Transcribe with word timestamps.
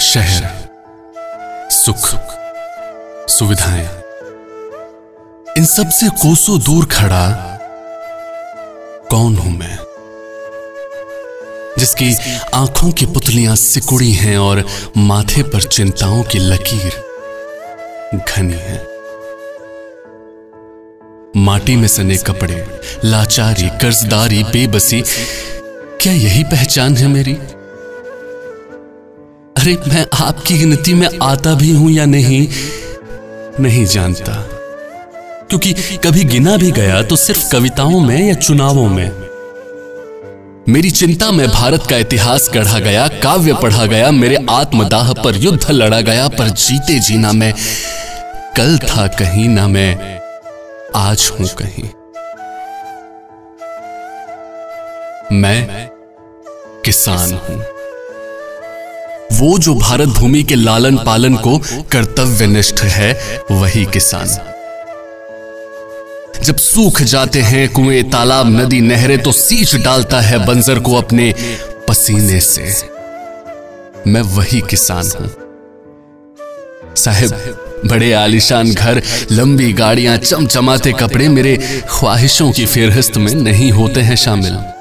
शहर, 0.00 0.68
सुख, 1.70 2.14
सुविधाएँ। 3.28 4.02
इन 5.58 5.64
सबसे 5.64 6.08
कोसों 6.08 6.60
दूर 6.60 6.84
खड़ा 6.84 7.30
कौन 9.10 9.36
हूँ 9.36 9.58
मैं? 9.58 9.78
जिसकी 11.78 12.16
आँखों 12.54 12.92
की 12.92 13.06
पुतलियाँ 13.06 13.56
सिकुड़ी 13.56 14.12
हैं 14.12 14.38
और 14.38 14.64
माथे 14.96 15.42
पर 15.42 15.62
चिंताओं 15.62 16.22
की 16.22 16.38
लकीर 16.38 16.92
घनी 18.28 18.54
है। 18.54 18.86
माटी 21.36 21.76
में 21.76 21.88
सने 21.88 22.16
कपड़े, 22.16 22.80
लाचारी, 23.04 23.68
कर्जदारी, 23.68 24.44
बेबसी, 24.44 25.04
क्या 26.00 26.12
यही 26.12 26.44
पहचान 26.44 26.96
है 26.96 27.08
मेरी? 27.08 27.38
अरे 29.68 29.90
मैं 29.90 30.06
आपकी 30.20 30.58
गिनती 30.58 30.94
में 30.94 31.08
आता 31.22 31.54
भी 31.54 31.70
हूँ 31.70 31.90
या 31.90 32.04
नहीं 32.04 32.48
नहीं 33.60 33.84
जानता। 33.86 34.32
क्योंकि 35.48 35.72
कभी 36.04 36.24
गिना 36.24 36.56
भी 36.56 36.70
गया 36.70 37.02
तो 37.02 37.16
सिर्फ़ 37.16 37.50
कविताओं 37.52 38.00
में 38.00 38.28
या 38.28 38.34
चुनावों 38.34 38.88
में। 38.88 39.12
मेरी 40.68 40.90
चिंता 40.90 41.30
में 41.30 41.46
भारत 41.48 41.86
का 41.90 41.96
इतिहास 41.96 42.50
गढ़ा 42.54 42.78
गया, 42.78 43.08
काव्य 43.08 43.54
पढ़ा 43.54 43.86
गया, 43.86 44.10
मेरे 44.10 44.46
आत्मदाह 44.50 45.12
पर 45.12 45.36
युद्ध 45.36 45.70
लड़ा 45.70 46.00
गया, 46.00 46.28
पर 46.28 46.48
जीते 46.48 46.98
जीना 46.98 47.32
मैं। 47.32 47.54
कल 48.56 48.78
था 48.78 49.06
कहीं 49.06 49.48
ना 49.48 49.68
मैं, 49.68 50.20
आज 50.96 51.30
हूँ 51.40 51.48
कहीं। 51.62 51.88
मैं 55.40 55.88
किसान 56.84 57.32
हूँ। 57.32 57.77
वो 59.32 59.58
जो 59.58 59.74
भारत 59.74 60.08
भूमि 60.08 60.42
के 60.42 60.54
लालन 60.54 60.96
पालन 60.96 61.36
को 61.36 61.58
कर्तव्यनिष्ठ 61.92 62.82
है, 62.82 63.12
वही 63.50 63.84
किसान। 63.84 64.28
जब 66.44 66.56
सूख 66.56 67.02
जाते 67.02 67.40
हैं 67.40 67.68
कुएँ, 67.68 68.02
तालाब, 68.02 68.46
नदी, 68.60 68.80
नहरें 68.80 69.18
तो 69.18 69.32
सींच 69.32 69.74
डालता 69.76 70.20
है 70.20 70.46
बंजर 70.46 70.78
को 70.78 70.94
अपने 70.94 71.34
पसीने 71.88 72.40
से। 72.40 72.62
मैं 74.06 74.22
वही 74.22 74.60
किसान 74.60 75.10
हूँ। 75.20 75.30
साहेब, 76.96 77.30
बड़े 77.86 78.12
आलिशान 78.12 78.72
घर, 78.74 79.02
लंबी 79.32 79.72
गाड़ियाँ, 79.72 80.16
चमचमाते 80.16 80.92
कपड़े 80.92 81.28
मेरे 81.28 81.82
ख्वाहिशों 81.88 82.52
की 82.52 82.66
फेरहिस्त 82.66 83.16
में 83.16 83.34
नहीं 83.34 83.70
होते 83.72 84.00
हैं 84.00 84.16
शामिल। 84.16 84.77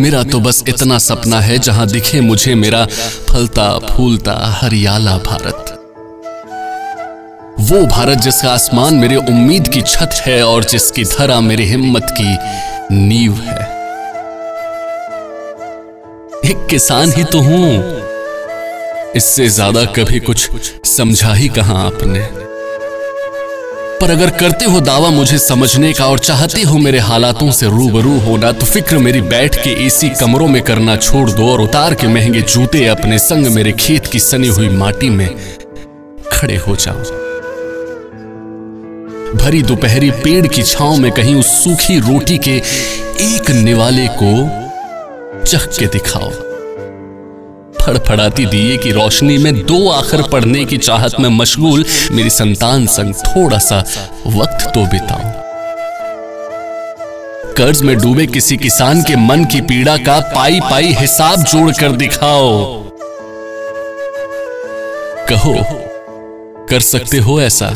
मेरा 0.00 0.22
तो 0.22 0.38
बस 0.40 0.62
इतना 0.68 0.98
सपना 0.98 1.40
है 1.40 1.58
जहाँ 1.58 1.86
दिखे 1.86 2.20
मुझे 2.20 2.54
मेरा 2.54 2.84
फलता 3.28 3.68
फूलता 3.78 4.32
हरियाला 4.54 5.16
भारत। 5.18 5.72
वो 7.60 7.84
भारत 7.86 8.18
जिसका 8.18 8.50
आसमान 8.50 8.94
मेरे 8.94 9.16
उम्मीद 9.16 9.68
की 9.68 9.82
छत 9.82 10.20
है 10.26 10.42
और 10.42 10.64
जिसकी 10.64 11.04
धरा 11.04 11.40
मेरी 11.40 11.64
हिम्मत 11.64 12.14
की 12.20 12.96
नींव 12.96 13.32
है। 13.32 13.64
एक 16.50 16.66
किसान 16.70 17.12
ही 17.12 17.24
तो 17.24 17.40
हूँ। 17.40 17.70
इससे 19.16 19.48
ज़्यादा 19.48 19.84
कभी 19.92 20.20
कुछ 20.20 20.50
समझा 20.86 21.32
ही 21.34 21.48
कहा 21.48 21.78
आपने। 21.78 22.45
पर 24.00 24.10
अगर 24.10 24.30
करते 24.30 24.64
हो 24.64 24.80
दावा 24.80 25.10
मुझे 25.10 25.38
समझने 25.38 25.92
का 25.92 26.06
और 26.06 26.18
चाहते 26.18 26.62
हो 26.62 26.78
मेरे 26.78 26.98
हालातों 26.98 27.50
से 27.50 27.66
रूबरू 27.66 28.18
होना 28.18 28.52
तो 28.52 28.66
फ़िक्र 28.66 28.98
मेरी 28.98 29.20
बैठ 29.20 29.56
के 29.56 29.70
एसी 29.86 30.08
कमरों 30.08 30.48
में 30.48 30.62
करना 30.62 30.96
छोड़ 30.96 31.30
दो 31.30 31.52
और 31.52 31.60
उतार 31.60 31.94
के 31.94 32.06
महँगे 32.06 32.42
जूते 32.42 32.86
अपने 32.86 33.18
संग 33.18 33.46
मेरे 33.46 33.72
खेत 33.72 34.06
की 34.06 34.20
सनी 34.20 34.48
हुई 34.48 34.68
माटी 34.68 35.10
में 35.10 35.28
खड़े 36.32 36.56
हो 36.56 36.76
जाओ। 36.76 37.02
भरी 39.36 39.62
दोपहरी 39.62 40.10
पेड़ 40.10 40.46
की 40.46 40.62
छांव 40.62 40.96
में 40.96 41.12
कहीं 41.12 41.34
उस 41.34 41.46
सूखी 41.64 41.98
रोटी 42.00 42.38
के 42.38 42.56
एक 43.24 43.50
निवाले 43.50 44.06
को 44.22 44.32
चख 45.44 45.66
के 45.78 45.86
दिखाओ। 45.86 46.30
फड़फड़ाती 47.86 48.46
दिए 48.46 48.76
की 48.76 48.90
रोशनी 48.90 49.38
में 49.38 49.66
दो 49.66 49.88
आखिर 49.88 50.22
पढ़ने 50.22 50.64
की 50.64 50.78
चाहत 50.78 51.12
में 51.20 51.28
मशगूल 51.28 51.84
मेरी 52.10 52.30
संतान 52.30 52.86
संग 52.86 53.14
थोड़ा 53.14 53.58
सा 53.58 53.84
वक्त 54.26 54.66
तो 54.74 54.86
बिताओ 54.86 55.46
कर्ज 57.54 57.82
में 57.82 57.98
डूबे 57.98 58.26
किसी 58.26 58.56
किसान 58.56 59.02
के 59.02 59.16
मन 59.16 59.44
की 59.44 59.60
पीड़ा 59.60 59.96
का 59.96 60.20
पाई 60.34 60.60
पाई 60.60 60.92
हिसाब 60.92 61.42
जोड़कर 61.42 61.92
दिखाओ। 61.92 62.82
कहो, 65.28 65.54
कर 66.70 66.80
सकते 66.80 67.18
हो 67.18 67.40
ऐसा? 67.40 67.72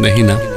नहीं 0.00 0.22
ना? 0.22 0.55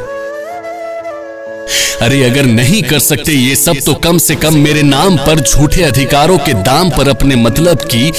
अरे 2.01 2.23
अगर 2.23 2.45
नहीं 2.45 2.81
कर 2.83 2.99
सकते 2.99 3.31
ये 3.31 3.55
सब 3.55 3.79
तो 3.85 3.93
कम 4.03 4.17
से 4.17 4.35
कम 4.35 4.57
मेरे 4.57 4.81
नाम 4.83 5.17
पर 5.17 5.39
झूठे 5.39 5.83
अधिकारों 5.83 6.37
के 6.37 6.53
दाम 6.63 6.89
पर 6.89 7.09
अपने 7.09 7.35
मतलब 7.37 7.81
की 7.85 8.09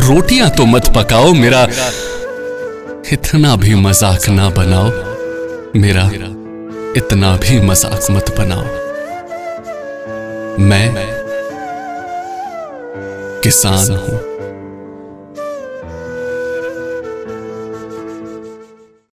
रोटियाँ 0.00 0.48
तो 0.50 0.64
मत 0.66 0.88
पकाओ, 0.96 1.32
मेरा 1.34 1.62
इतना 3.12 3.54
भी 3.56 3.74
मज़ाक 3.76 4.28
ना 4.30 4.48
बनाओ, 4.50 4.90
मेरा 5.76 6.06
इतना 6.96 7.36
भी 7.36 7.60
मज़ाक 7.60 8.10
मत 8.10 8.34
बनाओ। 8.38 8.64
मैं 10.60 10.86
किसान 13.44 13.96
हूँ। 13.96 14.18